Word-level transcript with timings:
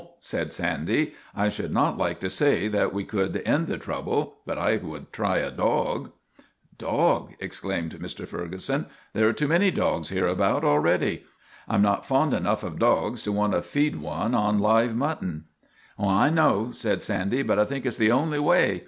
"Well." 0.01 0.15
said 0.19 0.51
Sandy.' 0.51 1.13
I 1.35 1.47
should 1.49 1.71
not 1.71 1.95
like 1.95 2.19
to 2.21 2.29
say 2.31 2.67
that 2.67 2.91
we 2.91 3.03
could 3.05 3.39
end 3.45 3.67
the 3.67 3.77
trouble, 3.77 4.37
but 4.47 4.57
I 4.57 4.77
would 4.77 5.13
try 5.13 5.37
a 5.37 5.51
dog."" 5.51 6.11
Dog!' 6.79 7.35
exclaimed 7.39 7.99
Mr. 7.99 8.27
Ferguson. 8.27 8.87
There 9.13 9.29
are 9.29 9.33
too 9.33 9.47
many 9.47 9.69
dos:s 9.69 10.09
hereabouts 10.09 10.65
already. 10.65 11.23
I 11.67 11.75
'm 11.75 11.83
not 11.83 12.03
fond 12.07 12.33
enough 12.33 12.63
of 12.63 12.79
dogs 12.79 13.21
to 13.21 13.31
want 13.31 13.53
to 13.53 13.61
feed 13.61 13.97
one 13.97 14.33
on 14.33 14.57
live 14.57 14.95
mutton. 14.95 15.45
THE 15.59 15.65
TWA 15.65 15.65
DOGS 15.67 15.69
O' 15.69 16.03
GLENFERGUS 16.03 16.21
31" 16.25 16.25
I 16.49 16.65
know," 16.65 16.71
said 16.71 17.01
Sandy;" 17.03 17.43
but 17.43 17.59
I 17.59 17.65
think 17.65 17.85
it 17.85 17.91
's 17.91 17.97
the 17.97 18.11
only 18.11 18.39
way. 18.39 18.79